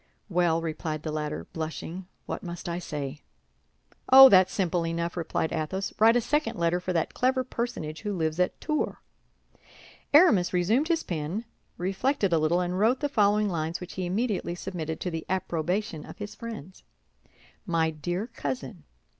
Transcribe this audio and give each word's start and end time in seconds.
"Well," 0.29 0.63
replied 0.63 1.03
the 1.03 1.11
latter, 1.11 1.45
blushing, 1.53 2.07
"what 2.25 2.41
must 2.41 2.67
I 2.67 2.79
say?" 2.79 3.21
"Oh, 4.11 4.29
that's 4.29 4.51
simple 4.51 4.83
enough!" 4.87 5.15
replied 5.15 5.51
Athos. 5.53 5.93
"Write 5.99 6.15
a 6.15 6.21
second 6.21 6.57
letter 6.57 6.79
for 6.79 6.91
that 6.91 7.13
clever 7.13 7.43
personage 7.43 8.01
who 8.01 8.11
lives 8.17 8.39
at 8.39 8.59
Tours." 8.59 8.95
Aramis 10.11 10.53
resumed 10.53 10.87
his 10.87 11.03
pen, 11.03 11.45
reflected 11.77 12.33
a 12.33 12.39
little, 12.39 12.61
and 12.61 12.79
wrote 12.79 12.99
the 12.99 13.09
following 13.09 13.47
lines, 13.47 13.79
which 13.79 13.93
he 13.93 14.07
immediately 14.07 14.55
submitted 14.55 14.99
to 15.01 15.11
the 15.11 15.23
approbation 15.29 16.03
of 16.03 16.17
his 16.17 16.33
friends. 16.33 16.81
"My 17.67 17.91
dear 17.91 18.25
cousin." 18.25 18.85